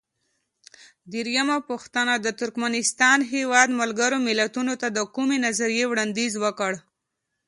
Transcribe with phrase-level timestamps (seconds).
[1.13, 6.71] درېمه پوښتنه: د ترکمنستان هیواد ملګرو ملتونو ته د کومې نظریې وړاندیز وکړ؟